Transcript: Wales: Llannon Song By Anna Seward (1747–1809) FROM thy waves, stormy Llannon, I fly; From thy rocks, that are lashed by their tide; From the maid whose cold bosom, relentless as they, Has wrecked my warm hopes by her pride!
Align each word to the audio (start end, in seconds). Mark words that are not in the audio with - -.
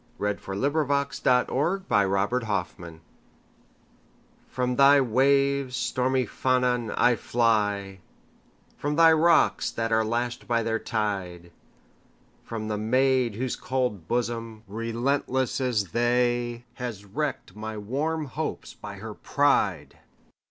Wales: 0.17 0.37
Llannon 0.47 1.11
Song 1.13 1.85
By 1.87 2.05
Anna 2.05 2.09
Seward 2.25 2.31
(1747–1809) 2.41 2.99
FROM 4.49 4.75
thy 4.75 4.99
waves, 4.99 5.75
stormy 5.77 6.25
Llannon, 6.25 6.91
I 6.97 7.15
fly; 7.15 7.99
From 8.79 8.95
thy 8.95 9.11
rocks, 9.13 9.69
that 9.69 9.91
are 9.91 10.03
lashed 10.03 10.47
by 10.47 10.63
their 10.63 10.79
tide; 10.79 11.51
From 12.43 12.67
the 12.67 12.79
maid 12.79 13.35
whose 13.35 13.55
cold 13.55 14.07
bosom, 14.07 14.63
relentless 14.67 15.61
as 15.61 15.89
they, 15.91 16.65
Has 16.73 17.05
wrecked 17.05 17.55
my 17.55 17.77
warm 17.77 18.25
hopes 18.25 18.73
by 18.73 18.95
her 18.95 19.13
pride! 19.13 19.99